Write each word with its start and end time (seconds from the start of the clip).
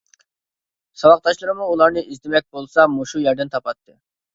ساۋاقداشلىرىمۇ 1.01 1.69
ئۇلارنى 1.75 2.07
ئىزدىمەك 2.09 2.51
بولسا 2.59 2.91
مۇشۇ 2.99 3.27
يەردىن 3.31 3.57
تاپاتتى. 3.59 4.01